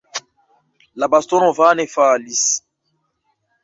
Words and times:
La 1.03 1.11
bastono 1.15 1.53
vane 1.61 1.87
falis. 1.95 2.45